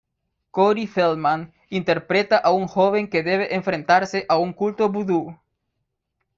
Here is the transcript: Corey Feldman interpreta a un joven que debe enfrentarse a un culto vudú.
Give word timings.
Corey 0.49 0.87
Feldman 0.87 1.53
interpreta 1.69 2.37
a 2.39 2.51
un 2.51 2.67
joven 2.67 3.07
que 3.07 3.21
debe 3.21 3.53
enfrentarse 3.53 4.25
a 4.29 4.39
un 4.39 4.51
culto 4.51 4.89
vudú. 4.91 5.37